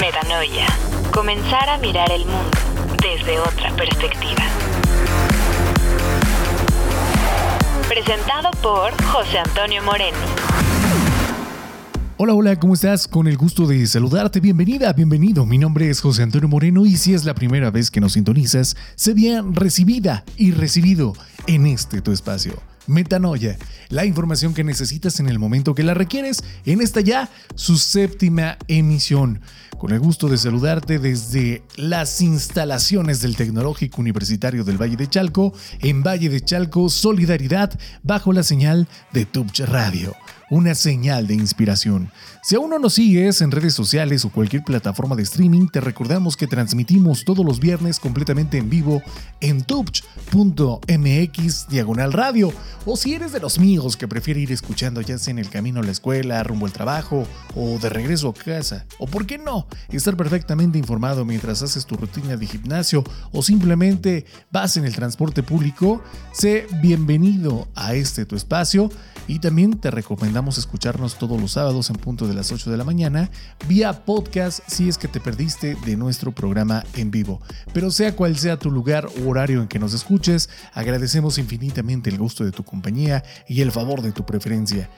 [0.00, 0.66] Metanoia.
[1.12, 2.50] Comenzar a mirar el mundo
[3.02, 4.44] desde otra perspectiva.
[7.88, 10.16] Presentado por José Antonio Moreno.
[12.16, 13.08] Hola, hola, ¿cómo estás?
[13.08, 14.38] Con el gusto de saludarte.
[14.38, 15.44] Bienvenida, bienvenido.
[15.46, 18.76] Mi nombre es José Antonio Moreno y si es la primera vez que nos sintonizas,
[18.94, 21.14] sé bien recibida y recibido
[21.48, 22.54] en este tu espacio.
[22.88, 23.56] Metanoia,
[23.90, 28.58] la información que necesitas en el momento que la requieres, en esta ya su séptima
[28.66, 29.40] emisión.
[29.78, 35.52] Con el gusto de saludarte desde las instalaciones del Tecnológico Universitario del Valle de Chalco,
[35.80, 40.16] en Valle de Chalco, Solidaridad, bajo la señal de Tubch Radio
[40.50, 42.10] una señal de inspiración.
[42.42, 46.36] Si aún no nos sigues en redes sociales o cualquier plataforma de streaming, te recordamos
[46.36, 49.02] que transmitimos todos los viernes completamente en vivo
[49.40, 50.08] en tubch.mx
[51.68, 52.52] diagonal radio.
[52.86, 55.80] O si eres de los míos que prefiere ir escuchando ya sea en el camino
[55.80, 58.86] a la escuela, rumbo al trabajo o de regreso a casa.
[58.98, 64.24] O por qué no, estar perfectamente informado mientras haces tu rutina de gimnasio o simplemente
[64.50, 66.02] vas en el transporte público,
[66.32, 68.90] sé bienvenido a este tu espacio
[69.26, 72.84] y también te recomendamos escucharnos todos los sábados en punto de las 8 de la
[72.84, 73.28] mañana
[73.66, 77.40] vía podcast si es que te perdiste de nuestro programa en vivo.
[77.72, 82.18] Pero sea cual sea tu lugar u horario en que nos escuches, agradecemos infinitamente el
[82.18, 84.88] gusto de tu compañía y el favor de tu preferencia.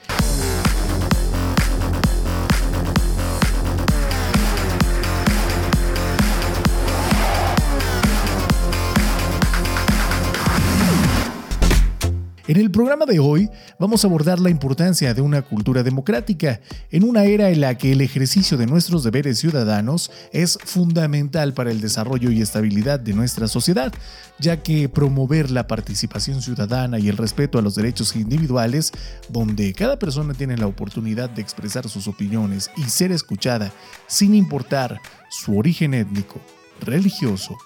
[12.70, 16.60] El programa de hoy vamos a abordar la importancia de una cultura democrática
[16.92, 21.72] en una era en la que el ejercicio de nuestros deberes ciudadanos es fundamental para
[21.72, 23.92] el desarrollo y estabilidad de nuestra sociedad,
[24.38, 28.92] ya que promover la participación ciudadana y el respeto a los derechos individuales,
[29.28, 33.72] donde cada persona tiene la oportunidad de expresar sus opiniones y ser escuchada
[34.06, 36.40] sin importar su origen étnico,
[36.80, 37.58] religioso,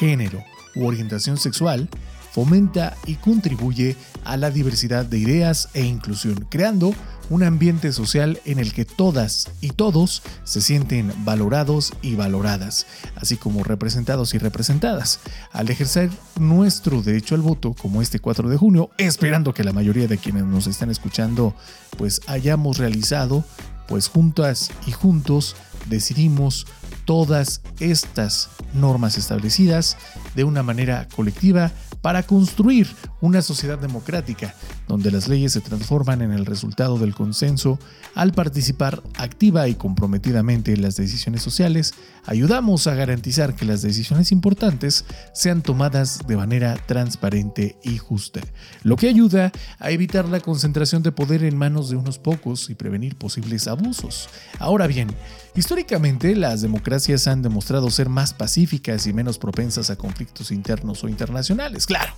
[0.00, 0.42] género
[0.74, 1.88] u orientación sexual,
[2.32, 6.94] fomenta y contribuye a la diversidad de ideas e inclusión, creando
[7.30, 12.86] un ambiente social en el que todas y todos se sienten valorados y valoradas,
[13.16, 15.20] así como representados y representadas.
[15.52, 20.08] Al ejercer nuestro derecho al voto, como este 4 de junio, esperando que la mayoría
[20.08, 21.54] de quienes nos están escuchando
[21.96, 23.44] pues hayamos realizado,
[23.86, 25.56] pues juntas y juntos
[25.88, 26.66] decidimos
[27.04, 29.96] todas estas normas establecidas
[30.34, 32.88] de una manera colectiva para construir
[33.20, 34.54] una sociedad democrática,
[34.88, 37.78] donde las leyes se transforman en el resultado del consenso.
[38.14, 41.94] Al participar activa y comprometidamente en las decisiones sociales,
[42.24, 48.40] ayudamos a garantizar que las decisiones importantes sean tomadas de manera transparente y justa,
[48.82, 52.74] lo que ayuda a evitar la concentración de poder en manos de unos pocos y
[52.74, 54.28] prevenir posibles abusos.
[54.58, 55.08] Ahora bien,
[55.54, 61.08] históricamente las democracias han demostrado ser más pacíficas y menos propensas a conflictos internos o
[61.08, 61.86] internacionales.
[61.86, 62.12] Claro,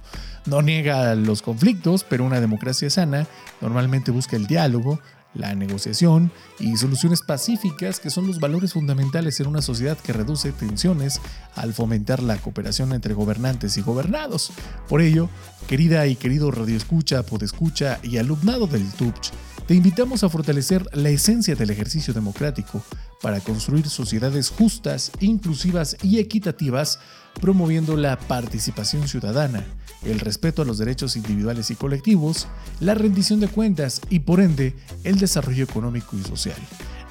[0.47, 3.27] no niega los conflictos, pero una democracia sana
[3.61, 5.01] normalmente busca el diálogo,
[5.35, 10.53] la negociación y soluciones pacíficas que son los valores fundamentales en una sociedad que reduce
[10.53, 11.21] tensiones
[11.55, 14.53] al fomentar la cooperación entre gobernantes y gobernados.
[14.89, 15.29] Por ello,
[15.69, 19.31] querida y querido radioescucha, podescucha y alumnado del TUPCH,
[19.67, 22.83] te invitamos a fortalecer la esencia del ejercicio democrático
[23.23, 26.99] para construir sociedades justas, inclusivas y equitativas,
[27.41, 29.65] promoviendo la participación ciudadana,
[30.05, 32.47] el respeto a los derechos individuales y colectivos,
[32.81, 34.75] la rendición de cuentas y por ende
[35.05, 36.57] el desarrollo económico y social.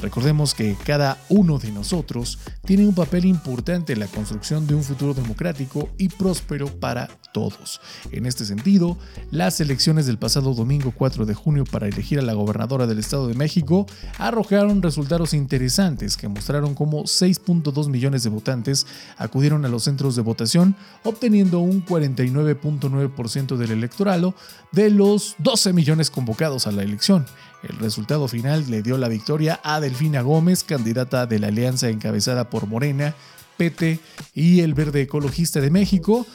[0.01, 4.83] Recordemos que cada uno de nosotros tiene un papel importante en la construcción de un
[4.83, 7.81] futuro democrático y próspero para todos.
[8.11, 8.97] En este sentido,
[9.31, 13.27] las elecciones del pasado domingo 4 de junio para elegir a la gobernadora del Estado
[13.27, 13.85] de México
[14.17, 20.21] arrojaron resultados interesantes que mostraron cómo 6.2 millones de votantes acudieron a los centros de
[20.21, 24.33] votación, obteniendo un 49.9% del electorado
[24.71, 27.25] de los 12 millones convocados a la elección.
[27.63, 32.49] El resultado final le dio la victoria a Delfina Gómez, candidata de la alianza encabezada
[32.49, 33.15] por Morena,
[33.57, 33.99] PT
[34.33, 36.25] y el Verde Ecologista de México,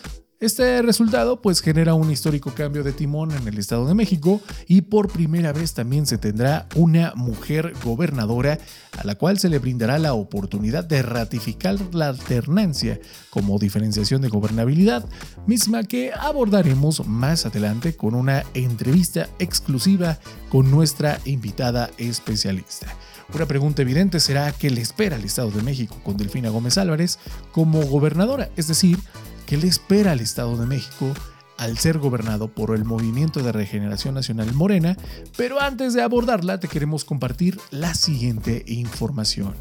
[0.41, 4.83] este resultado pues genera un histórico cambio de timón en el Estado de México y
[4.83, 8.59] por primera vez también se tendrá una mujer gobernadora
[8.99, 13.01] a la cual se le brindará la oportunidad de ratificar la alternancia
[13.31, 15.09] como diferenciación de gobernabilidad,
[15.47, 20.19] misma que abordaremos más adelante con una entrevista exclusiva
[20.51, 22.89] con nuestra invitada especialista.
[23.33, 27.19] Una pregunta evidente será qué le espera al Estado de México con Delfina Gómez Álvarez
[27.53, 28.99] como gobernadora, es decir,
[29.47, 31.13] ¿Qué le espera al Estado de México
[31.57, 34.97] al ser gobernado por el Movimiento de Regeneración Nacional Morena,
[35.37, 39.55] pero antes de abordarla te queremos compartir la siguiente información.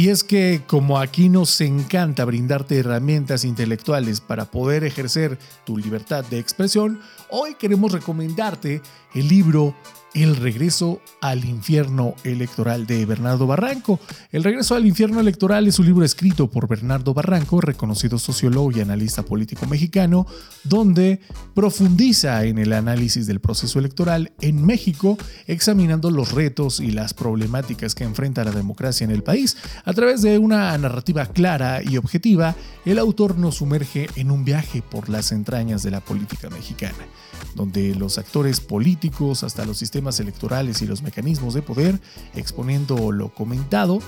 [0.00, 6.24] Y es que como aquí nos encanta brindarte herramientas intelectuales para poder ejercer tu libertad
[6.24, 8.80] de expresión, hoy queremos recomendarte
[9.12, 9.74] el libro
[10.14, 14.00] el regreso al infierno electoral de Bernardo Barranco.
[14.32, 18.80] El regreso al infierno electoral es un libro escrito por Bernardo Barranco, reconocido sociólogo y
[18.80, 20.26] analista político mexicano,
[20.64, 21.20] donde
[21.54, 25.16] profundiza en el análisis del proceso electoral en México,
[25.46, 29.56] examinando los retos y las problemáticas que enfrenta la democracia en el país.
[29.84, 34.82] A través de una narrativa clara y objetiva, el autor nos sumerge en un viaje
[34.82, 37.06] por las entrañas de la política mexicana
[37.54, 42.00] donde los actores políticos hasta los sistemas electorales y los mecanismos de poder,
[42.34, 44.00] exponiendo lo comentado,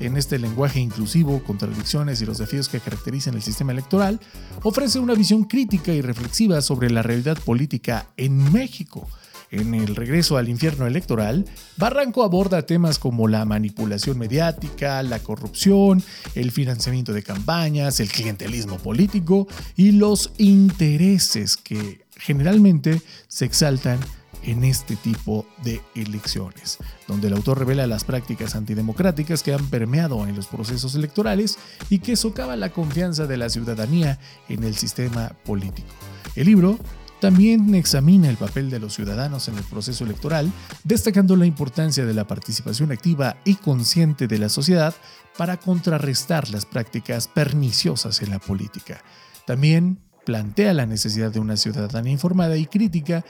[0.00, 4.18] en este lenguaje inclusivo, contradicciones y los desafíos que caracterizan el sistema electoral,
[4.62, 9.06] ofrece una visión crítica y reflexiva sobre la realidad política en México.
[9.52, 11.44] En el regreso al infierno electoral,
[11.76, 16.02] Barranco aborda temas como la manipulación mediática, la corrupción,
[16.36, 23.98] el financiamiento de campañas, el clientelismo político y los intereses que generalmente se exaltan
[24.42, 30.26] en este tipo de elecciones, donde el autor revela las prácticas antidemocráticas que han permeado
[30.26, 31.58] en los procesos electorales
[31.90, 34.18] y que socavan la confianza de la ciudadanía
[34.48, 35.88] en el sistema político.
[36.36, 36.78] El libro
[37.20, 40.50] también examina el papel de los ciudadanos en el proceso electoral,
[40.84, 44.94] destacando la importancia de la participación activa y consciente de la sociedad
[45.36, 49.04] para contrarrestar las prácticas perniciosas en la política.
[49.46, 53.24] También plantea la necesidad de una ciudadanía informada y crítica,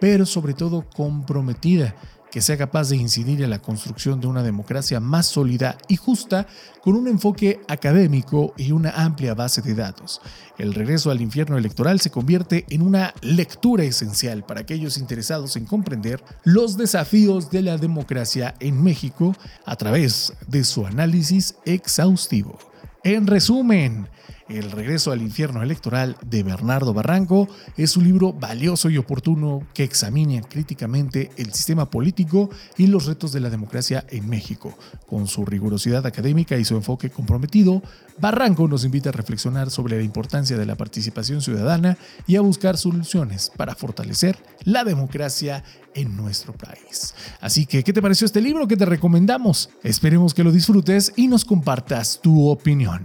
[0.00, 1.94] pero sobre todo comprometida,
[2.30, 6.46] que sea capaz de incidir en la construcción de una democracia más sólida y justa
[6.82, 10.20] con un enfoque académico y una amplia base de datos.
[10.58, 15.64] El regreso al infierno electoral se convierte en una lectura esencial para aquellos interesados en
[15.64, 19.34] comprender los desafíos de la democracia en México
[19.64, 22.58] a través de su análisis exhaustivo.
[23.02, 24.08] En resumen,
[24.48, 29.82] el regreso al infierno electoral de Bernardo Barranco es un libro valioso y oportuno que
[29.82, 34.76] examina críticamente el sistema político y los retos de la democracia en México.
[35.06, 37.82] Con su rigurosidad académica y su enfoque comprometido,
[38.18, 42.78] Barranco nos invita a reflexionar sobre la importancia de la participación ciudadana y a buscar
[42.78, 45.64] soluciones para fortalecer la democracia
[45.94, 47.14] en nuestro país.
[47.40, 49.70] Así que, ¿qué te pareció este libro que te recomendamos?
[49.82, 53.04] Esperemos que lo disfrutes y nos compartas tu opinión.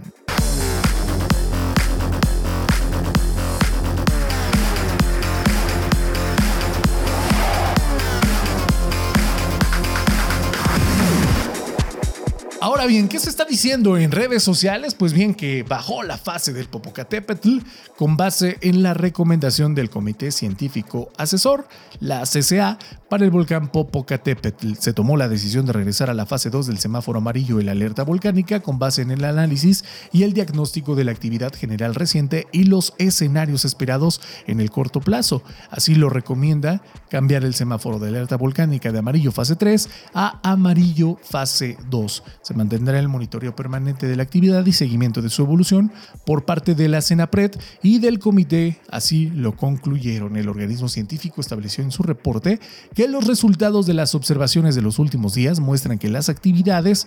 [12.82, 14.96] Ahora bien, ¿qué se está diciendo en redes sociales?
[14.96, 17.58] Pues bien, que bajó la fase del Popocatépetl
[17.96, 21.68] con base en la recomendación del Comité Científico Asesor,
[22.00, 22.80] la CCA,
[23.12, 24.72] para el volcán Popocatépetl.
[24.78, 27.72] Se tomó la decisión de regresar a la fase 2 del semáforo amarillo y la
[27.72, 32.46] alerta volcánica con base en el análisis y el diagnóstico de la actividad general reciente
[32.52, 35.42] y los escenarios esperados en el corto plazo.
[35.70, 36.80] Así lo recomienda
[37.10, 42.22] cambiar el semáforo de alerta volcánica de amarillo fase 3 a amarillo fase 2
[42.54, 45.92] mantendrá el monitoreo permanente de la actividad y seguimiento de su evolución
[46.24, 47.52] por parte de la CENAPRED
[47.82, 50.36] y del comité, así lo concluyeron.
[50.36, 52.60] El organismo científico estableció en su reporte
[52.94, 57.06] que los resultados de las observaciones de los últimos días muestran que las actividades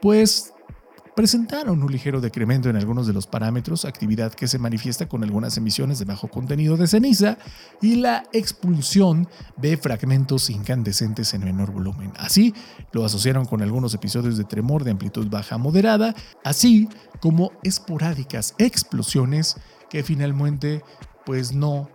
[0.00, 0.52] pues
[1.16, 5.56] presentaron un ligero decremento en algunos de los parámetros, actividad que se manifiesta con algunas
[5.56, 7.38] emisiones de bajo contenido de ceniza
[7.80, 9.26] y la expulsión
[9.56, 12.12] de fragmentos incandescentes en menor volumen.
[12.18, 12.52] Así,
[12.92, 16.86] lo asociaron con algunos episodios de tremor de amplitud baja moderada, así
[17.20, 19.56] como esporádicas explosiones
[19.88, 20.82] que finalmente
[21.24, 21.88] pues no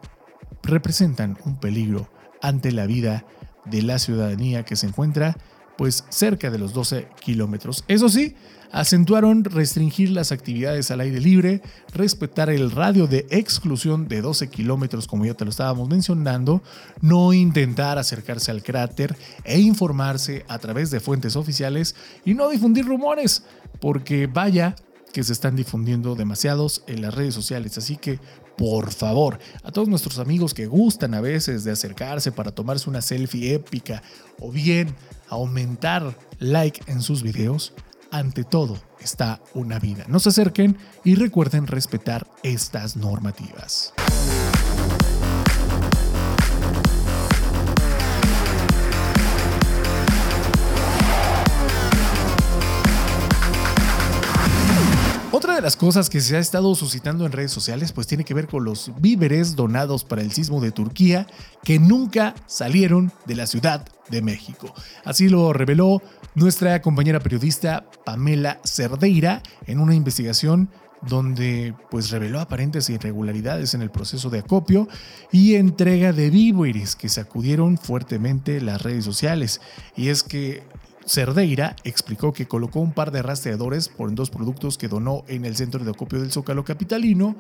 [0.63, 2.09] representan un peligro
[2.41, 3.23] ante la vida
[3.65, 5.37] de la ciudadanía que se encuentra
[5.77, 7.83] pues cerca de los 12 kilómetros.
[7.87, 8.35] Eso sí,
[8.71, 11.61] acentuaron restringir las actividades al aire libre,
[11.93, 16.61] respetar el radio de exclusión de 12 kilómetros, como ya te lo estábamos mencionando,
[17.01, 22.85] no intentar acercarse al cráter e informarse a través de fuentes oficiales y no difundir
[22.85, 23.43] rumores,
[23.79, 24.75] porque vaya
[25.11, 27.77] que se están difundiendo demasiados en las redes sociales.
[27.77, 28.19] Así que,
[28.57, 33.01] por favor, a todos nuestros amigos que gustan a veces de acercarse para tomarse una
[33.01, 34.03] selfie épica
[34.39, 34.95] o bien
[35.29, 37.73] aumentar like en sus videos,
[38.11, 40.05] ante todo está una vida.
[40.07, 43.93] No se acerquen y recuerden respetar estas normativas.
[55.33, 58.33] Otra de las cosas que se ha estado suscitando en redes sociales pues tiene que
[58.33, 61.25] ver con los víveres donados para el sismo de Turquía
[61.63, 64.73] que nunca salieron de la ciudad de México.
[65.05, 66.01] Así lo reveló
[66.35, 70.69] nuestra compañera periodista Pamela Cerdeira en una investigación
[71.01, 74.89] donde pues reveló aparentes irregularidades en el proceso de acopio
[75.31, 79.61] y entrega de víveres que sacudieron fuertemente las redes sociales.
[79.95, 80.63] Y es que
[81.11, 85.57] Cerdeira explicó que colocó un par de rastreadores por dos productos que donó en el
[85.57, 87.35] centro de acopio del Zócalo Capitalino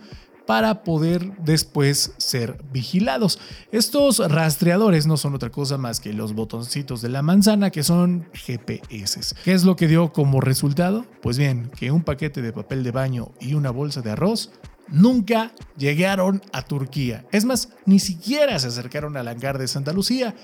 [0.45, 3.39] para poder después ser vigilados.
[3.71, 8.27] Estos rastreadores no son otra cosa más que los botoncitos de la manzana que son
[8.33, 9.35] GPS.
[9.45, 11.05] ¿Qué es lo que dio como resultado?
[11.21, 14.51] Pues bien, que un paquete de papel de baño y una bolsa de arroz
[14.89, 17.25] nunca llegaron a Turquía.
[17.31, 20.35] Es más, ni siquiera se acercaron al hangar de Santa Lucía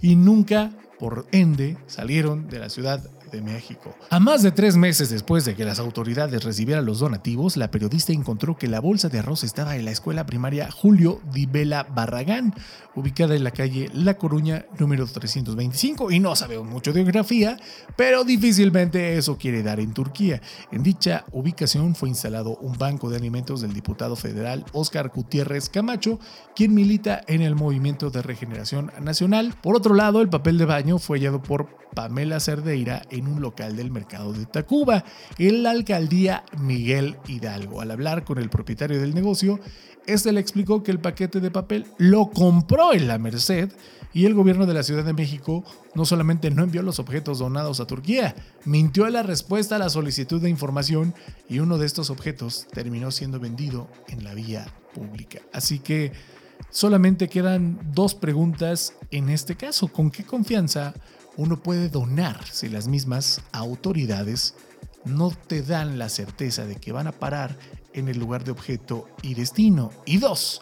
[0.00, 3.02] y nunca, por ende, salieron de la ciudad
[3.42, 3.94] México.
[4.10, 8.12] A más de tres meses después de que las autoridades recibieran los donativos, la periodista
[8.12, 12.54] encontró que la bolsa de arroz estaba en la escuela primaria Julio Di Vela Barragán,
[12.94, 16.10] ubicada en la calle La Coruña número 325.
[16.10, 17.56] Y no sabemos mucho de geografía,
[17.96, 20.40] pero difícilmente eso quiere dar en Turquía.
[20.72, 26.18] En dicha ubicación fue instalado un banco de alimentos del diputado federal Óscar Gutiérrez Camacho,
[26.54, 29.54] quien milita en el Movimiento de Regeneración Nacional.
[29.62, 33.76] Por otro lado, el papel de baño fue hallado por Pamela Cerdeira en un local
[33.76, 35.04] del mercado de Tacuba,
[35.38, 37.80] en la alcaldía Miguel Hidalgo.
[37.80, 39.60] Al hablar con el propietario del negocio,
[40.06, 43.70] este le explicó que el paquete de papel lo compró en la Merced
[44.12, 45.64] y el gobierno de la Ciudad de México
[45.94, 50.40] no solamente no envió los objetos donados a Turquía, mintió la respuesta a la solicitud
[50.40, 51.14] de información
[51.48, 55.40] y uno de estos objetos terminó siendo vendido en la vía pública.
[55.52, 56.12] Así que
[56.70, 59.88] solamente quedan dos preguntas en este caso.
[59.88, 60.94] ¿Con qué confianza
[61.36, 64.54] uno puede donar si las mismas autoridades
[65.04, 67.56] no te dan la certeza de que van a parar
[67.92, 69.90] en el lugar de objeto y destino.
[70.04, 70.60] Y dos,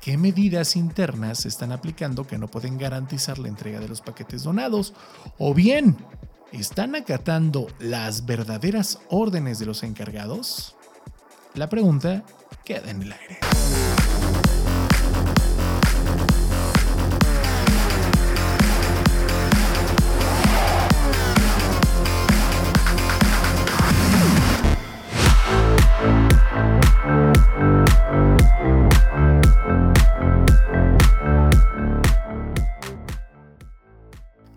[0.00, 4.42] ¿qué medidas internas se están aplicando que no pueden garantizar la entrega de los paquetes
[4.42, 4.92] donados?
[5.38, 5.96] O bien,
[6.52, 10.76] ¿están acatando las verdaderas órdenes de los encargados?
[11.54, 12.24] La pregunta
[12.64, 13.38] queda en el aire.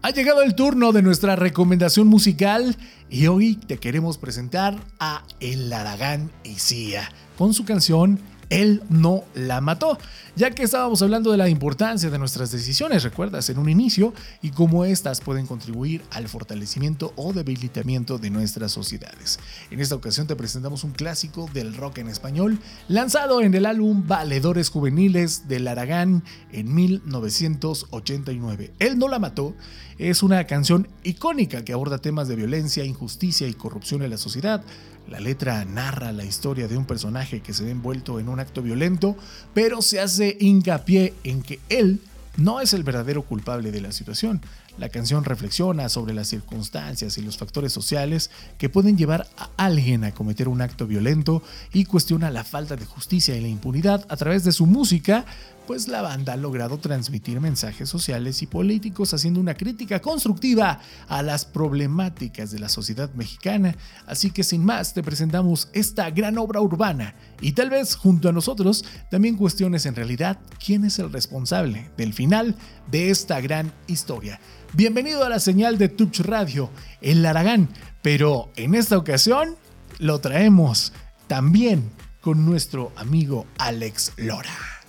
[0.03, 2.75] Ha llegado el turno de nuestra recomendación musical
[3.07, 8.19] y hoy te queremos presentar a El Aragán y Cia con su canción
[8.51, 9.97] él no la mató,
[10.35, 14.51] ya que estábamos hablando de la importancia de nuestras decisiones, recuerdas, en un inicio, y
[14.51, 19.39] cómo éstas pueden contribuir al fortalecimiento o debilitamiento de nuestras sociedades.
[19.71, 24.05] En esta ocasión te presentamos un clásico del rock en español, lanzado en el álbum
[24.05, 28.73] Valedores Juveniles del Aragán en 1989.
[28.79, 29.55] Él no la mató
[30.01, 34.63] es una canción icónica que aborda temas de violencia, injusticia y corrupción en la sociedad,
[35.09, 38.61] la letra narra la historia de un personaje que se ve envuelto en un acto
[38.61, 39.15] violento,
[39.53, 41.99] pero se hace hincapié en que él
[42.37, 44.41] no es el verdadero culpable de la situación.
[44.81, 50.03] La canción reflexiona sobre las circunstancias y los factores sociales que pueden llevar a alguien
[50.03, 54.17] a cometer un acto violento y cuestiona la falta de justicia y la impunidad a
[54.17, 55.23] través de su música,
[55.67, 61.21] pues la banda ha logrado transmitir mensajes sociales y políticos haciendo una crítica constructiva a
[61.21, 63.75] las problemáticas de la sociedad mexicana.
[64.07, 68.33] Así que sin más te presentamos esta gran obra urbana y tal vez junto a
[68.33, 72.55] nosotros también cuestiones en realidad quién es el responsable del final
[72.89, 74.39] de esta gran historia.
[74.73, 76.69] Bienvenido a la señal de Touch Radio,
[77.01, 77.67] el Aragán,
[78.01, 79.57] pero en esta ocasión
[79.99, 80.93] lo traemos
[81.27, 84.80] también con nuestro amigo Alex Lora.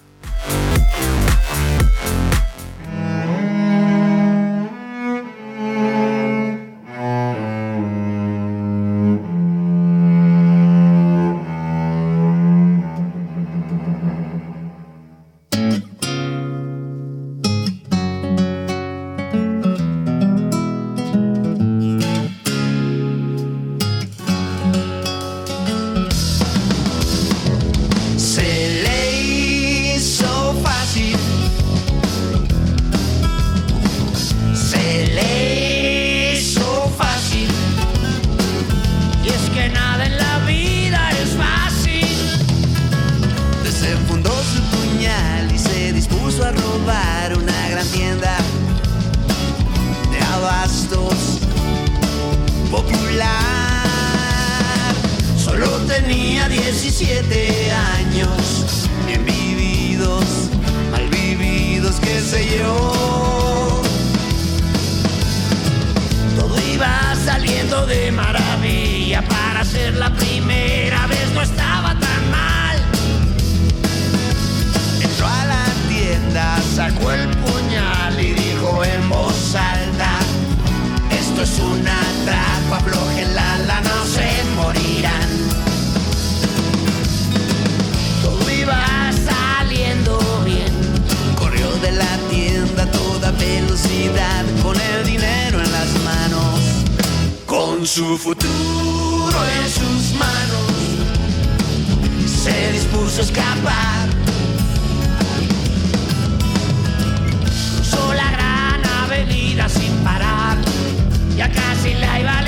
[69.98, 72.76] la primera vez, no estaba tan mal.
[75.00, 80.18] Entró a la tienda, sacó el puñal y dijo en voz alta,
[81.10, 85.30] esto es una trampa, aflojen la lana, no se morirán.
[88.22, 90.72] Todo iba saliendo bien,
[91.36, 96.60] corrió de la tienda a toda velocidad con el dinero en las manos.
[97.46, 98.16] Con su
[99.44, 100.72] en sus manos,
[102.26, 104.08] se dispuso a escapar.
[107.76, 110.58] Cruzó la gran avenida sin parar,
[111.36, 112.42] ya casi la iba a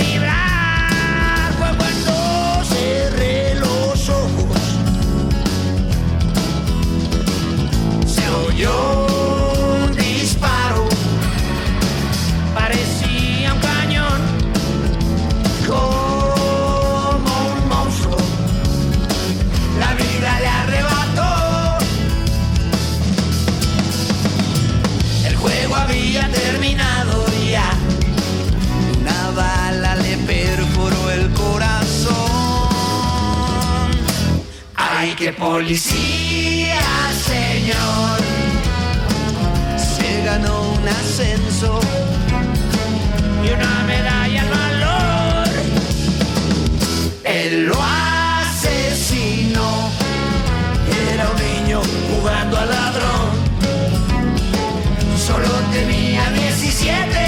[35.25, 36.83] ¡Ay, qué policía,
[37.25, 38.21] señor!
[39.79, 41.81] Se ganó un ascenso
[43.43, 45.49] y una medalla al valor.
[47.25, 47.75] Él lo
[48.43, 49.71] asesinó.
[51.15, 53.31] Era un niño jugando al ladrón.
[55.17, 57.19] Solo tenía 17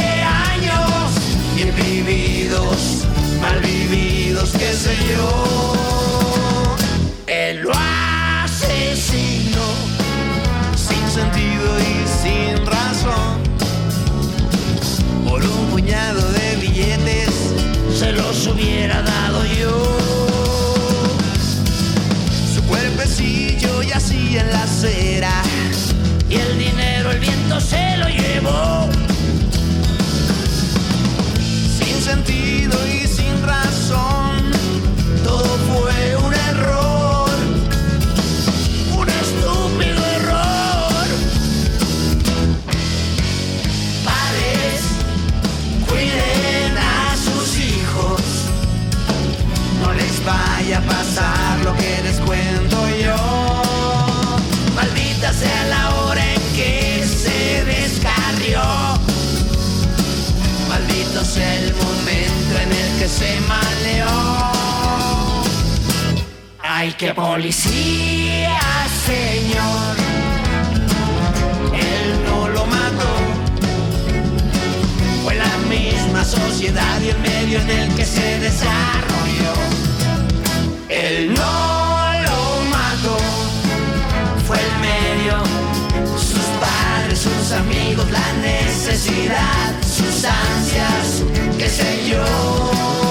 [0.50, 1.14] años.
[1.54, 3.06] Bien vividos,
[3.40, 5.85] mal vividos, qué sé yo.
[17.96, 19.96] Se los hubiera dado yo.
[22.54, 25.42] Su cuerpecillo yacía en la acera
[26.28, 28.08] y el dinero el viento se lo
[67.36, 68.58] policía,
[69.04, 69.94] señor.
[71.74, 73.12] Él no lo mató.
[75.22, 79.54] Fue la misma sociedad y el medio en el que se desarrolló.
[80.88, 82.40] Él no lo
[82.76, 83.18] mató,
[84.46, 85.36] fue el medio,
[86.16, 91.22] sus padres, sus amigos, la necesidad, sus ansias,
[91.58, 93.05] qué sé yo.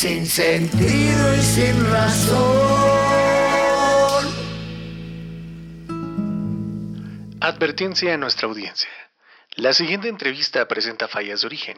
[0.00, 2.48] Sin sentido y sin razón.
[7.42, 8.88] Advertencia a nuestra audiencia.
[9.56, 11.76] La siguiente entrevista presenta fallas de origen.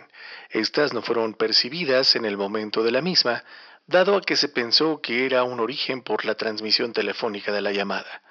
[0.50, 3.42] Estas no fueron percibidas en el momento de la misma,
[3.88, 7.72] dado a que se pensó que era un origen por la transmisión telefónica de la
[7.72, 8.22] llamada.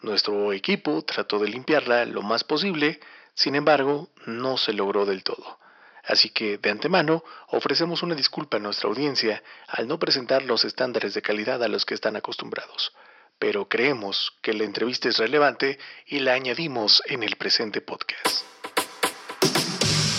[0.00, 3.00] Nuestro equipo trató de limpiarla lo más posible,
[3.34, 5.58] sin embargo, no se logró del todo.
[6.06, 11.14] Así que, de antemano, ofrecemos una disculpa a nuestra audiencia al no presentar los estándares
[11.14, 12.92] de calidad a los que están acostumbrados.
[13.38, 18.44] Pero creemos que la entrevista es relevante y la añadimos en el presente podcast.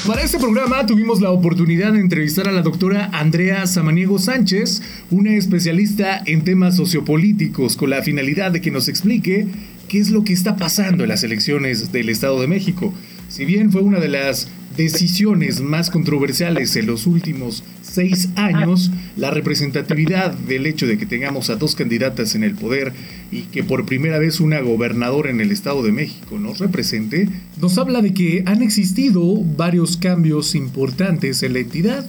[0.08, 5.34] Para este programa tuvimos la oportunidad de entrevistar a la doctora Andrea Samaniego Sánchez, una
[5.36, 9.48] especialista en temas sociopolíticos, con la finalidad de que nos explique
[9.88, 12.94] qué es lo que está pasando en las elecciones del Estado de México.
[13.30, 19.32] Si bien fue una de las decisiones más controversiales en los últimos seis años, la
[19.32, 22.94] representatividad del hecho de que tengamos a dos candidatas en el poder
[23.32, 27.78] y que por primera vez una gobernadora en el Estado de México nos represente, nos
[27.78, 29.24] habla de que han existido
[29.58, 32.06] varios cambios importantes en la entidad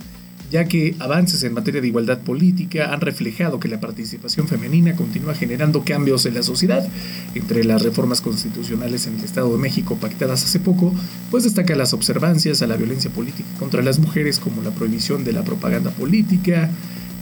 [0.51, 5.35] ya que avances en materia de igualdad política han reflejado que la participación femenina continúa
[5.35, 6.87] generando cambios en la sociedad.
[7.35, 10.95] Entre las reformas constitucionales en el Estado de México pactadas hace poco,
[11.31, 15.33] pues destaca las observancias a la violencia política contra las mujeres como la prohibición de
[15.33, 16.71] la propaganda política,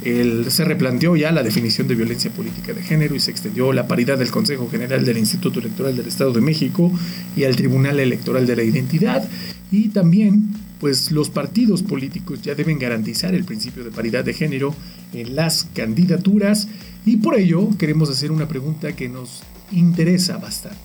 [0.05, 3.87] el, se replanteó ya la definición de violencia política de género y se extendió la
[3.87, 6.93] paridad del Consejo General del Instituto Electoral del Estado de México
[7.37, 9.27] y al Tribunal Electoral de la Identidad
[9.75, 14.75] y también pues los partidos políticos ya deben garantizar el principio de paridad de género
[15.13, 16.69] en las candidaturas
[17.05, 20.79] y por ello queremos hacer una pregunta que nos interesa bastante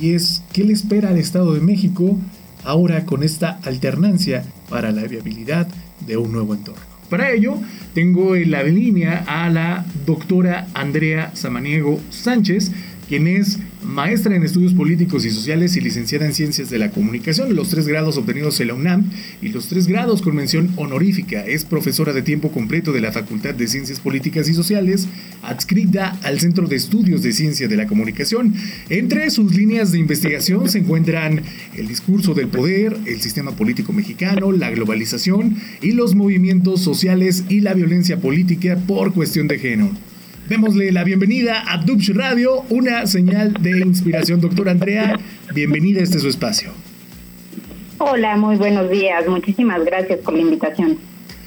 [0.00, 2.18] y es ¿qué le espera al Estado de México
[2.64, 5.66] ahora con esta alternancia para la viabilidad
[6.06, 6.92] de un nuevo entorno?
[7.10, 7.58] Para ello,
[7.92, 12.72] tengo en la línea a la doctora Andrea Samaniego Sánchez,
[13.12, 17.54] quien es maestra en estudios políticos y sociales y licenciada en ciencias de la comunicación,
[17.54, 19.10] los tres grados obtenidos en la UNAM
[19.42, 21.44] y los tres grados con mención honorífica.
[21.44, 25.08] Es profesora de tiempo completo de la Facultad de Ciencias Políticas y Sociales,
[25.42, 28.54] adscrita al Centro de Estudios de Ciencia de la Comunicación.
[28.88, 31.42] Entre sus líneas de investigación se encuentran
[31.76, 37.60] el discurso del poder, el sistema político mexicano, la globalización y los movimientos sociales y
[37.60, 40.11] la violencia política por cuestión de género.
[40.48, 44.40] Démosle la bienvenida a Dubs Radio, una señal de inspiración.
[44.40, 45.18] Doctora Andrea,
[45.54, 46.72] bienvenida a este su espacio.
[47.98, 49.26] Hola, muy buenos días.
[49.28, 50.98] Muchísimas gracias por la invitación.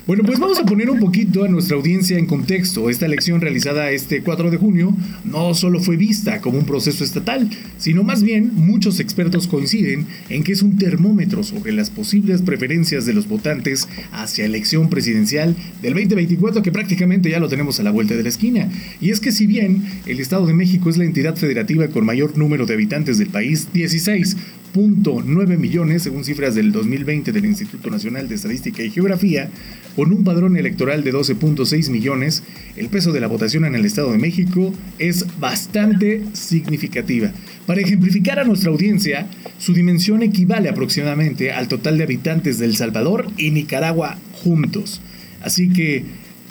[0.07, 2.91] Bueno, pues vamos a poner un poquito a nuestra audiencia en contexto.
[2.91, 7.49] Esta elección realizada este 4 de junio no solo fue vista como un proceso estatal,
[7.79, 13.07] sino más bien muchos expertos coinciden en que es un termómetro sobre las posibles preferencias
[13.07, 17.89] de los votantes hacia elección presidencial del 2024 que prácticamente ya lo tenemos a la
[17.89, 18.69] vuelta de la esquina.
[19.01, 22.37] Y es que si bien el Estado de México es la entidad federativa con mayor
[22.37, 24.37] número de habitantes del país, 16,
[24.75, 29.49] 9 millones, según cifras del 2020 del Instituto Nacional de Estadística y Geografía,
[29.95, 32.43] con un padrón electoral de 12.6 millones,
[32.75, 37.31] el peso de la votación en el Estado de México es bastante significativa.
[37.65, 42.75] Para ejemplificar a nuestra audiencia, su dimensión equivale aproximadamente al total de habitantes de El
[42.75, 45.01] Salvador y Nicaragua juntos.
[45.41, 46.03] Así que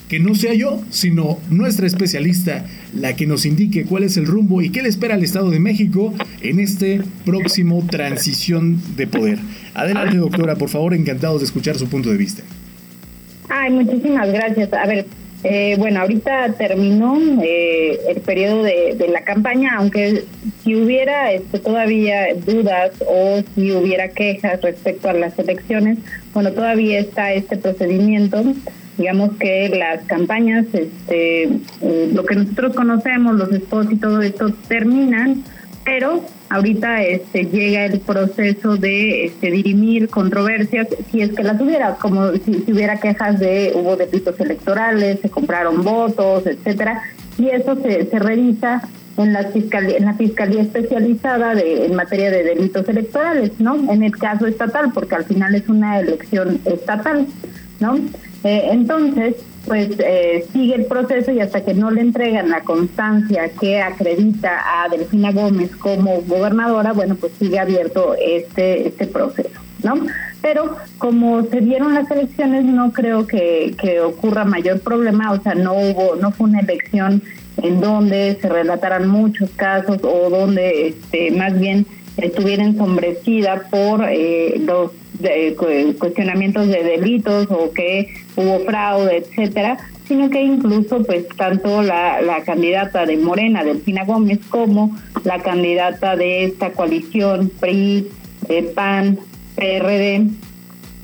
[0.08, 2.64] que no sea yo, sino nuestra especialista,
[2.94, 5.60] la que nos indique cuál es el rumbo y qué le espera al Estado de
[5.60, 6.12] México
[6.42, 9.38] en este próximo transición de poder.
[9.74, 12.42] Adelante, doctora, por favor, encantados de escuchar su punto de vista.
[13.48, 14.72] Ay, muchísimas gracias.
[14.72, 15.06] A ver,
[15.42, 20.24] eh, bueno, ahorita terminó eh, el periodo de, la campaña, aunque
[20.62, 25.98] si hubiera este, todavía dudas o si hubiera quejas respecto a las elecciones,
[26.32, 28.42] bueno, todavía está este procedimiento
[28.96, 31.44] digamos que las campañas, este,
[31.80, 35.42] eh, lo que nosotros conocemos, los spots y todo esto terminan,
[35.84, 41.96] pero ahorita este, llega el proceso de este, dirimir controversias, si es que las hubiera,
[41.96, 47.02] como si, hubiera quejas de hubo delitos electorales, se compraron votos, etcétera,
[47.38, 48.82] y eso se, se revisa
[49.16, 53.92] en la fiscalía, en la fiscalía especializada de, en materia de delitos electorales, ¿no?
[53.92, 57.26] En el caso estatal, porque al final es una elección estatal,
[57.80, 57.98] ¿no?
[58.44, 63.48] Eh, entonces, pues eh, sigue el proceso y hasta que no le entregan la constancia
[63.58, 69.94] que acredita a Delfina Gómez como gobernadora, bueno, pues sigue abierto este este proceso, ¿no?
[70.42, 75.54] Pero como se dieron las elecciones, no creo que, que ocurra mayor problema, o sea,
[75.54, 77.22] no hubo, no fue una elección
[77.62, 81.86] en donde se relataran muchos casos o donde este, más bien
[82.18, 90.28] estuviera ensombrecida por eh, los de, cuestionamientos de delitos o que hubo fraude, etcétera, sino
[90.28, 96.44] que incluso pues tanto la, la candidata de Morena, Delfina Gómez, como la candidata de
[96.44, 98.08] esta coalición PRI,
[98.48, 99.18] eh, PAN,
[99.54, 100.26] PRD,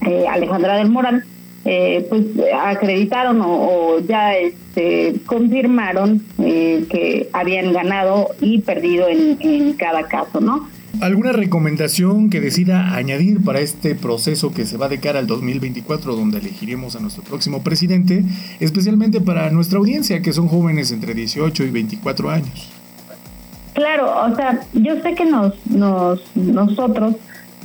[0.06, 1.24] eh, Alejandra del Moral,
[1.64, 2.22] eh, pues
[2.62, 10.68] acreditaron o, ya este, confirmaron que habían ganado y perdido en cada caso, ¿no?
[11.00, 16.14] ¿Alguna recomendación que decida añadir para este proceso que se va de cara al 2024,
[16.14, 18.24] donde elegiremos a nuestro próximo presidente,
[18.58, 22.70] especialmente para nuestra audiencia, que son jóvenes entre 18 y 24 años?
[23.72, 27.14] Claro, o sea, yo sé que nos, nos nosotros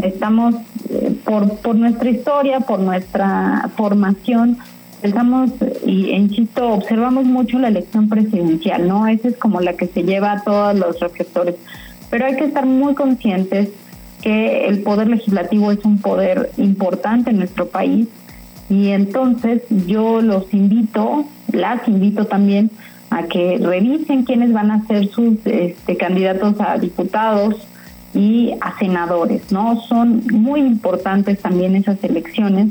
[0.01, 0.55] estamos,
[0.89, 4.59] eh, por, por nuestra historia, por nuestra formación,
[5.01, 5.51] estamos,
[5.85, 9.07] y en Chito observamos mucho la elección presidencial, ¿no?
[9.07, 11.55] Esa es como la que se lleva a todos los reflectores
[12.09, 13.69] pero hay que estar muy conscientes
[14.21, 18.07] que el poder legislativo es un poder importante en nuestro país
[18.69, 22.71] y entonces yo los invito, las invito también
[23.11, 27.55] a que revisen quiénes van a ser sus este, candidatos a diputados
[28.13, 29.81] y a senadores, ¿no?
[29.81, 32.69] Son muy importantes también esas elecciones.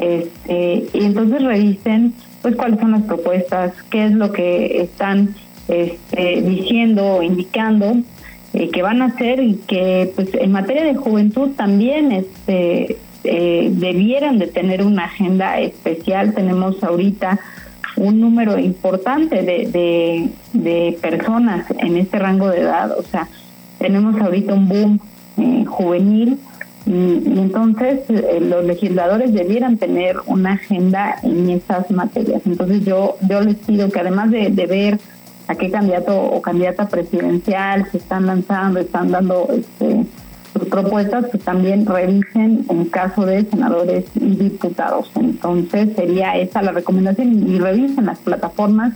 [0.00, 5.34] Este, y entonces revisen pues cuáles son las propuestas, qué es lo que están
[5.68, 7.96] este, diciendo o indicando
[8.52, 13.70] eh, que van a hacer y que pues en materia de juventud también este eh,
[13.72, 16.34] debieran de tener una agenda especial.
[16.34, 17.38] Tenemos ahorita
[17.96, 22.98] un número importante de, de, personas en este rango de edad.
[22.98, 23.28] O sea
[23.78, 25.00] tenemos ahorita un boom
[25.38, 26.38] eh, juvenil
[26.86, 28.00] y, entonces
[28.40, 32.42] los legisladores debieran tener una agenda en esas materias.
[32.46, 34.98] Entonces yo yo les pido que además de, de ver
[35.50, 40.06] a qué candidato o candidata presidencial se están lanzando, están dando este,
[40.52, 45.10] sus propuestas, que también revisen en caso de senadores y diputados.
[45.16, 48.94] Entonces sería esa la recomendación y revisen las plataformas.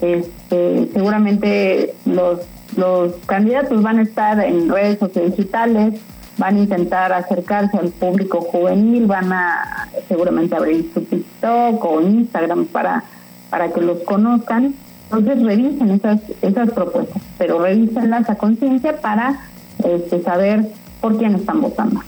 [0.00, 2.40] Este, seguramente los
[2.76, 5.94] los candidatos van a estar en redes sociales digitales,
[6.38, 12.66] van a intentar acercarse al público juvenil, van a seguramente abrir su TikTok o Instagram
[12.66, 13.04] para,
[13.50, 14.74] para que los conozcan.
[15.04, 19.40] Entonces revisen esas, esas propuestas, pero revísenlas a conciencia para
[19.84, 20.66] este, saber
[21.00, 22.00] por quién están votando.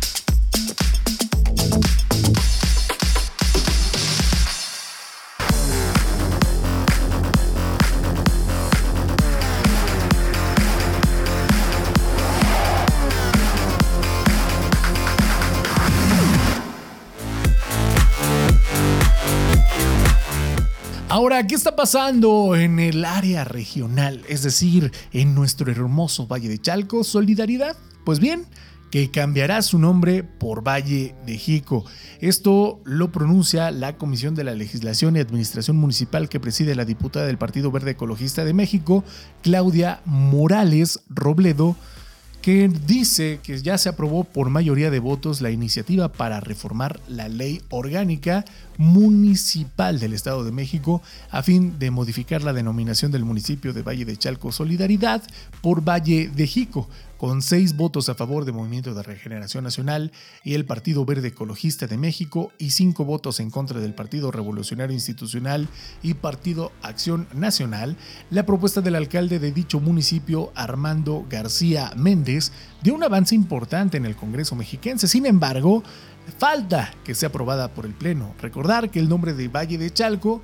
[21.24, 24.20] Ahora, ¿qué está pasando en el área regional?
[24.28, 27.78] Es decir, en nuestro hermoso Valle de Chalco, Solidaridad.
[28.04, 28.44] Pues bien,
[28.90, 31.86] que cambiará su nombre por Valle de Jico.
[32.20, 37.24] Esto lo pronuncia la Comisión de la Legislación y Administración Municipal que preside la diputada
[37.24, 39.02] del Partido Verde Ecologista de México,
[39.42, 41.74] Claudia Morales Robledo
[42.44, 47.30] que dice que ya se aprobó por mayoría de votos la iniciativa para reformar la
[47.30, 48.44] ley orgánica
[48.78, 54.04] municipal del Estado de México a fin de modificar la denominación del municipio de Valle
[54.04, 55.22] de Chalco Solidaridad
[55.60, 60.54] por Valle de Jico, con seis votos a favor del Movimiento de Regeneración Nacional y
[60.54, 65.68] el Partido Verde Ecologista de México y cinco votos en contra del Partido Revolucionario Institucional
[66.02, 67.96] y Partido Acción Nacional,
[68.30, 74.04] la propuesta del alcalde de dicho municipio, Armando García Méndez, dio un avance importante en
[74.04, 75.08] el Congreso mexiquense.
[75.08, 75.82] Sin embargo,
[76.38, 78.34] falta que sea aprobada por el Pleno.
[78.40, 80.42] Recordar que el nombre de Valle de Chalco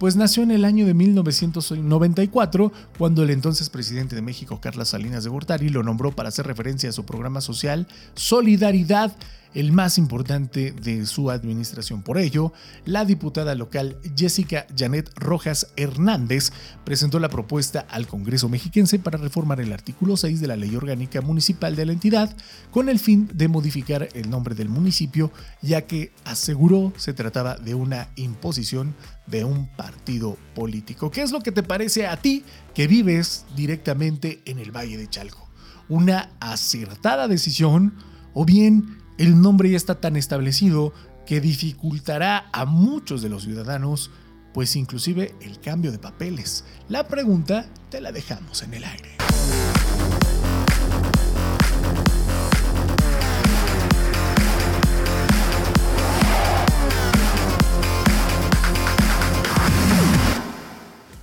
[0.00, 5.24] pues nació en el año de 1994, cuando el entonces presidente de México, Carlos Salinas
[5.24, 9.14] de Gortari, lo nombró para hacer referencia a su programa social Solidaridad
[9.54, 12.02] el más importante de su administración.
[12.02, 12.52] Por ello,
[12.84, 16.52] la diputada local Jessica Janet Rojas Hernández
[16.84, 21.20] presentó la propuesta al Congreso mexiquense para reformar el artículo 6 de la Ley Orgánica
[21.20, 22.36] Municipal de la entidad
[22.70, 25.32] con el fin de modificar el nombre del municipio,
[25.62, 28.94] ya que aseguró se trataba de una imposición
[29.26, 31.10] de un partido político.
[31.10, 35.08] ¿Qué es lo que te parece a ti que vives directamente en el Valle de
[35.08, 35.48] Chalco?
[35.88, 37.94] ¿Una acertada decisión
[38.32, 40.94] o bien el nombre ya está tan establecido
[41.26, 44.10] que dificultará a muchos de los ciudadanos,
[44.54, 46.64] pues inclusive el cambio de papeles.
[46.88, 49.10] La pregunta te la dejamos en el aire.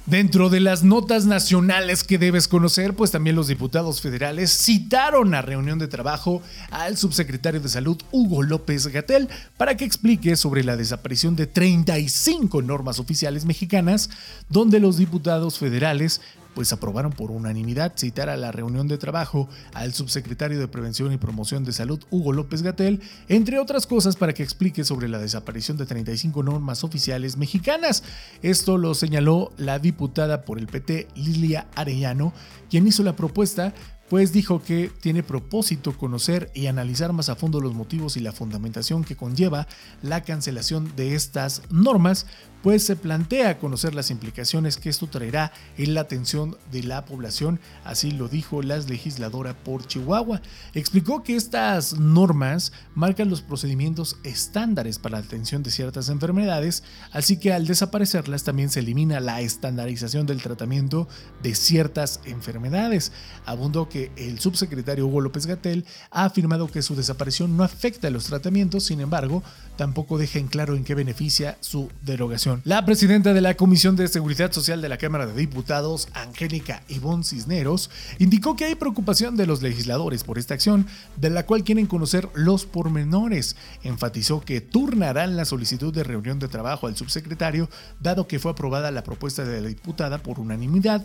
[0.08, 5.42] Dentro de las notas nacionales que debes conocer, pues también los diputados federales citaron a
[5.42, 6.42] reunión de trabajo
[6.72, 12.62] al subsecretario de Salud Hugo López Gatel para que explique sobre la desaparición de 35
[12.62, 14.10] normas oficiales mexicanas,
[14.48, 16.22] donde los diputados federales
[16.58, 21.18] pues aprobaron por unanimidad citar a la reunión de trabajo al subsecretario de Prevención y
[21.18, 25.78] Promoción de Salud, Hugo López Gatel, entre otras cosas para que explique sobre la desaparición
[25.78, 28.04] de 35 normas oficiales mexicanas.
[28.42, 32.34] Esto lo señaló la diputada por el PT, Lilia Arellano,
[32.72, 33.76] quien hizo la propuesta
[34.10, 38.32] pues dijo que tiene propósito conocer y analizar más a fondo los motivos y la
[38.32, 39.68] fundamentación que conlleva
[40.02, 42.26] la cancelación de estas normas,
[42.64, 47.60] pues se plantea conocer las implicaciones que esto traerá en la atención de la población,
[47.84, 50.42] así lo dijo la legisladora por Chihuahua.
[50.74, 57.38] Explicó que estas normas marcan los procedimientos estándares para la atención de ciertas enfermedades, así
[57.38, 61.08] que al desaparecerlas también se elimina la estandarización del tratamiento
[61.44, 63.12] de ciertas enfermedades.
[63.46, 68.12] Abundó que el subsecretario Hugo López Gatel ha afirmado que su desaparición no afecta a
[68.12, 69.44] los tratamientos, sin embargo,
[69.76, 72.62] tampoco deja en claro en qué beneficia su derogación.
[72.64, 77.24] La presidenta de la Comisión de Seguridad Social de la Cámara de Diputados, Angélica Ivonne
[77.24, 81.88] Cisneros, indicó que hay preocupación de los legisladores por esta acción, de la cual quieren
[81.88, 83.56] conocer los pormenores.
[83.84, 88.92] Enfatizó que turnarán la solicitud de reunión de trabajo al subsecretario, dado que fue aprobada
[88.92, 91.04] la propuesta de la diputada por unanimidad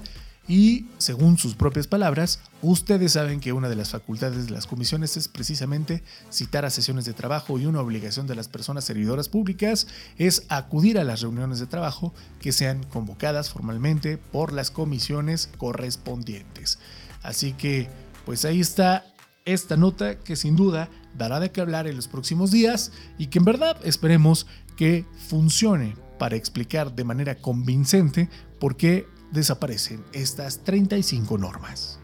[0.48, 5.16] y, según sus propias palabras, ustedes saben que una de las facultades de las comisiones
[5.16, 9.86] es precisamente citar a sesiones de trabajo y una obligación de las personas servidoras públicas
[10.18, 16.80] es acudir a las reuniones de trabajo que sean convocadas formalmente por las comisiones correspondientes.
[17.22, 17.88] Así que,
[18.26, 19.06] pues ahí está
[19.44, 23.38] esta nota que sin duda dará de qué hablar en los próximos días y que
[23.38, 28.28] en verdad esperemos que funcione para explicar de manera convincente
[28.58, 31.98] por qué desaparecen estas 35 normas.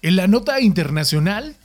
[0.00, 1.56] En la nota internacional,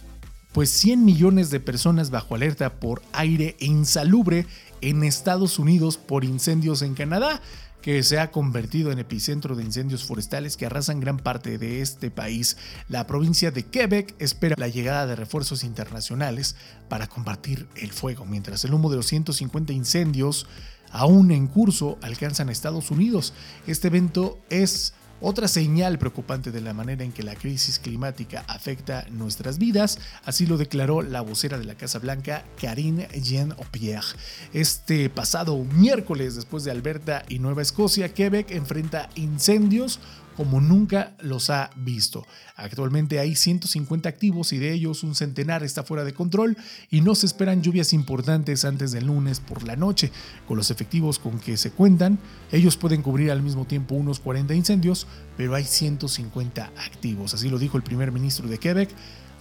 [0.52, 4.46] pues 100 millones de personas bajo alerta por aire insalubre
[4.82, 7.42] en Estados Unidos por incendios en Canadá,
[7.84, 12.10] que se ha convertido en epicentro de incendios forestales que arrasan gran parte de este
[12.10, 12.56] país.
[12.88, 16.56] La provincia de Quebec espera la llegada de refuerzos internacionales
[16.88, 20.48] para combatir el fuego, mientras el humo de los 150 incendios
[20.92, 23.34] aún en curso alcanzan a Estados Unidos.
[23.68, 24.94] Este evento es
[25.24, 30.46] otra señal preocupante de la manera en que la crisis climática afecta nuestras vidas, así
[30.46, 34.06] lo declaró la vocera de la Casa Blanca, Karine Jean-Pierre.
[34.52, 40.02] Este pasado miércoles, después de Alberta y Nueva Escocia, Quebec enfrenta incendios
[40.36, 42.26] como nunca los ha visto.
[42.56, 46.58] Actualmente hay 150 activos y de ellos un centenar está fuera de control
[46.90, 50.12] y no se esperan lluvias importantes antes del lunes por la noche.
[50.48, 52.20] Con los efectivos con que se cuentan,
[52.52, 57.34] ellos pueden cubrir al mismo tiempo unos 40 incendios, pero hay 150 activos.
[57.34, 58.90] Así lo dijo el primer ministro de Quebec.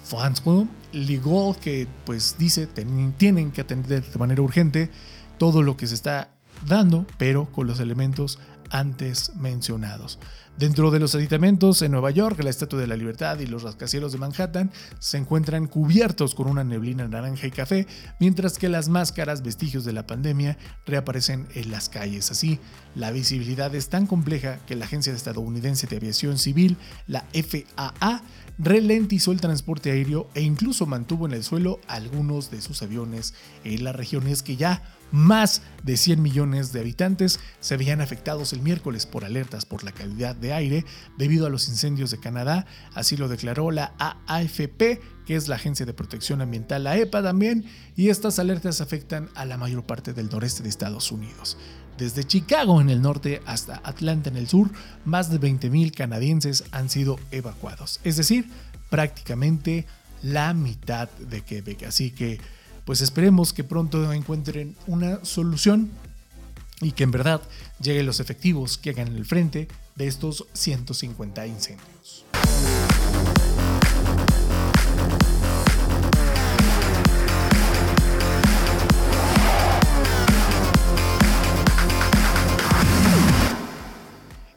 [0.09, 2.67] François Legault, que pues dice
[3.17, 4.91] tienen que atender de manera urgente
[5.39, 6.31] todo lo que se está
[6.67, 8.39] dando, pero con los elementos
[8.71, 10.19] antes mencionados.
[10.59, 14.13] Dentro de los aditamentos en Nueva York, la Estatua de la Libertad y los rascacielos
[14.13, 17.87] de Manhattan se encuentran cubiertos con una neblina naranja y café,
[18.21, 22.31] mientras que las máscaras, vestigios de la pandemia, reaparecen en las calles.
[22.31, 22.61] Así,
[22.95, 28.23] la visibilidad es tan compleja que la Agencia Estadounidense de Aviación Civil, la FAA,
[28.59, 33.35] ralentizó el transporte aéreo e incluso mantuvo en el suelo algunos de sus aviones
[33.65, 34.83] en las regiones que ya
[35.13, 39.93] más de 100 millones de habitantes se veían afectados el miércoles por alertas por la
[39.93, 40.85] calidad de aire
[41.19, 45.87] debido a los incendios de Canadá, así lo declaró la AAFP, que es la Agencia
[45.87, 50.31] de Protección Ambiental, la EPA también, y estas alertas afectan a la mayor parte del
[50.31, 51.57] noreste de Estados Unidos.
[51.99, 54.71] Desde Chicago en el norte hasta Atlanta en el sur,
[55.05, 58.49] más de 20.000 canadienses han sido evacuados, es decir,
[58.89, 59.87] prácticamente
[60.23, 61.85] la mitad de Quebec.
[61.85, 62.41] Así que
[62.85, 65.91] pues esperemos que pronto encuentren una solución
[66.81, 67.41] y que en verdad
[67.81, 72.25] lleguen los efectivos que hagan el frente de estos 150 incendios.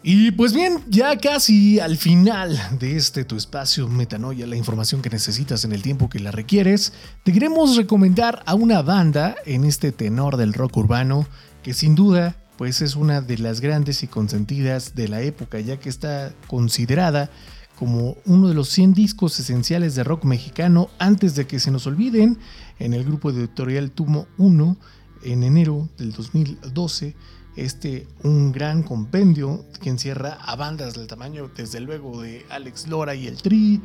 [0.07, 5.09] Y pues bien, ya casi al final de este tu espacio Metanoia, la información que
[5.09, 9.91] necesitas en el tiempo que la requieres, te queremos recomendar a una banda en este
[9.91, 11.25] tenor del rock urbano
[11.63, 15.79] que sin duda pues es una de las grandes y consentidas de la época, ya
[15.79, 17.31] que está considerada
[17.79, 21.87] como uno de los 100 discos esenciales de rock mexicano antes de que se nos
[21.87, 22.37] olviden
[22.77, 24.77] en el grupo editorial Tumo 1
[25.23, 27.15] en enero del 2012
[27.55, 33.15] este un gran compendio que encierra a bandas del tamaño, desde luego, de Alex Lora
[33.15, 33.81] y el Tri,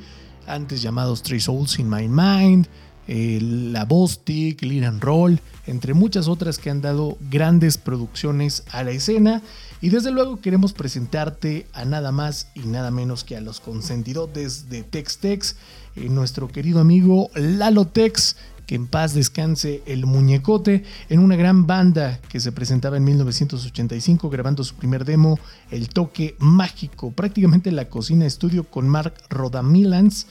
[0.47, 2.67] antes llamados Three Souls in My Mind,
[3.07, 8.93] la Bostic, Lead and Roll, entre muchas otras que han dado grandes producciones a la
[8.93, 9.43] escena.
[9.81, 14.69] Y desde luego queremos presentarte a nada más y nada menos que a los consentidotes
[14.69, 15.57] de Tex Tex,
[15.97, 18.37] eh, nuestro querido amigo Lalo Tex,
[18.71, 24.31] que en paz descanse el muñecote, en una gran banda que se presentaba en 1985
[24.31, 25.41] grabando su primer demo,
[25.73, 30.29] El Toque Mágico, prácticamente la cocina estudio con Mark Rodamilans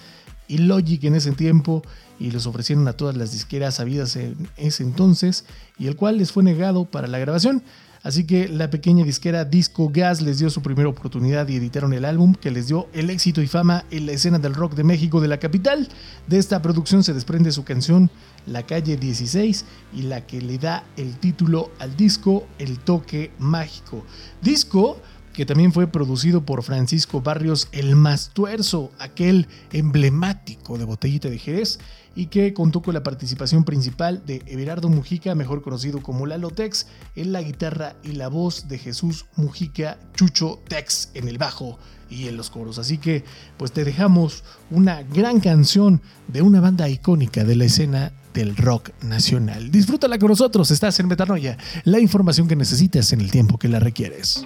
[0.47, 1.83] y Logic en ese tiempo
[2.17, 5.43] y los ofrecieron a todas las disqueras habidas en ese entonces
[5.77, 7.61] y el cual les fue negado para la grabación.
[8.01, 12.05] Así que la pequeña disquera Disco Gas les dio su primera oportunidad y editaron el
[12.05, 15.19] álbum que les dio el éxito y fama en la escena del rock de México
[15.19, 15.89] de la capital.
[16.27, 18.09] De esta producción se desprende su canción
[18.45, 24.05] La calle 16 y la que le da el título al disco El toque mágico.
[24.41, 25.01] Disco
[25.33, 31.79] que también fue producido por Francisco Barrios el Mastuerzo, aquel emblemático de Botellita de Jerez,
[32.15, 36.87] y que contó con la participación principal de Everardo Mujica, mejor conocido como Lalo Tex,
[37.15, 41.77] en la guitarra y la voz de Jesús Mujica Chucho Tex en el bajo
[42.09, 42.79] y en los coros.
[42.79, 43.23] Así que
[43.57, 48.91] pues te dejamos una gran canción de una banda icónica de la escena del rock
[49.03, 49.71] nacional.
[49.71, 53.79] Disfrútala con nosotros, estás en Metanoia, la información que necesitas en el tiempo que la
[53.79, 54.45] requieres.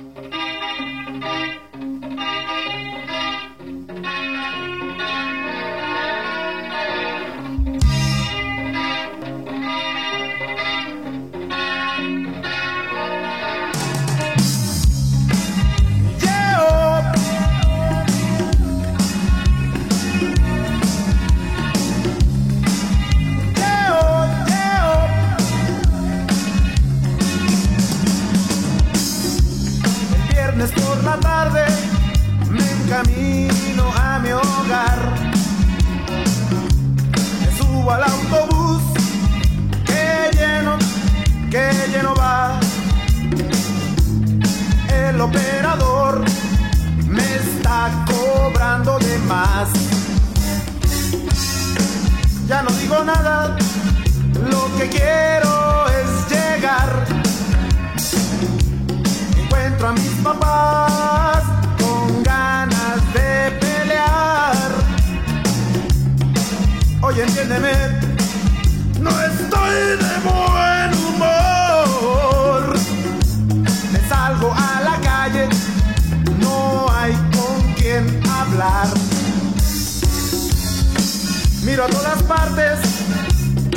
[81.64, 82.80] Miro a todas partes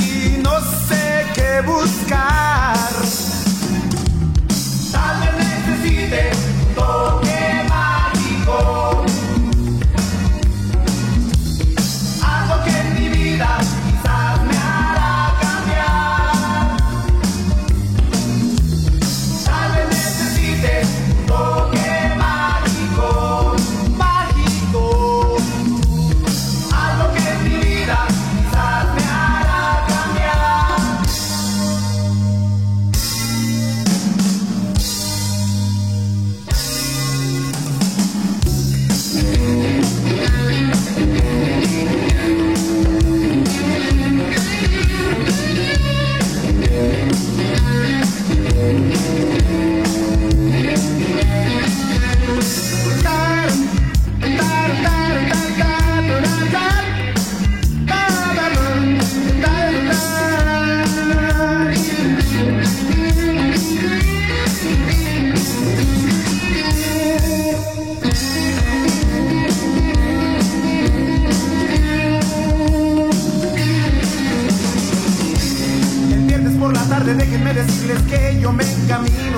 [0.00, 2.75] y no sé qué buscar.
[78.46, 79.35] Yo me encamino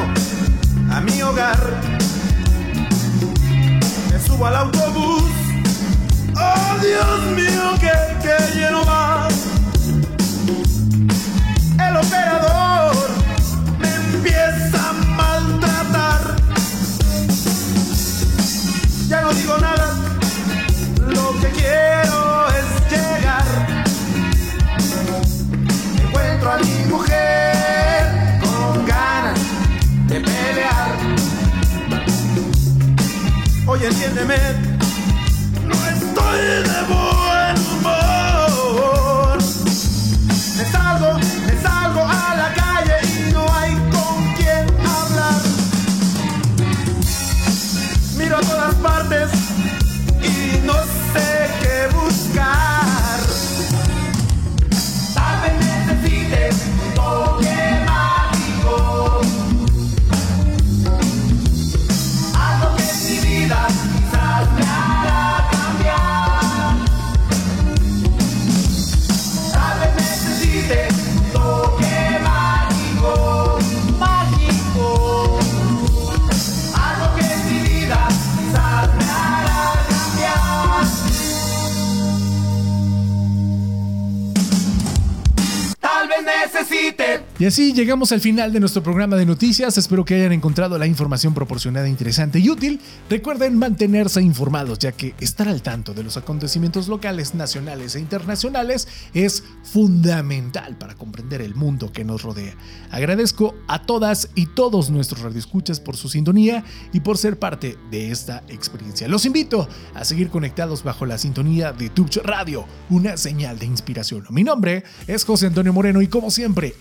[87.40, 89.78] Y así llegamos al final de nuestro programa de noticias.
[89.78, 92.80] Espero que hayan encontrado la información proporcionada interesante y útil.
[93.08, 98.88] Recuerden mantenerse informados, ya que estar al tanto de los acontecimientos locales, nacionales e internacionales
[99.14, 102.56] es fundamental para comprender el mundo que nos rodea.
[102.90, 108.10] Agradezco a todas y todos nuestros radioescuchas por su sintonía y por ser parte de
[108.10, 109.06] esta experiencia.
[109.06, 114.24] Los invito a seguir conectados bajo la sintonía de Tubch Radio, una señal de inspiración.
[114.30, 116.74] Mi nombre es José Antonio Moreno y como siempre,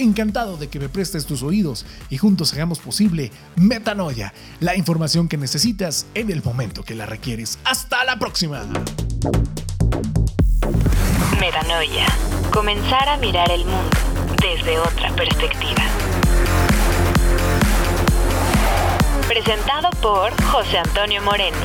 [0.55, 6.05] de que me prestes tus oídos y juntos hagamos posible Metanoia, la información que necesitas
[6.13, 7.59] en el momento que la requieres.
[7.65, 8.65] Hasta la próxima.
[11.39, 12.05] Metanoia.
[12.53, 13.97] Comenzar a mirar el mundo
[14.41, 15.83] desde otra perspectiva.
[19.27, 21.57] Presentado por José Antonio Moreno.